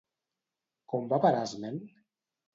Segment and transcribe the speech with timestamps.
[0.93, 1.79] Com va parar esment?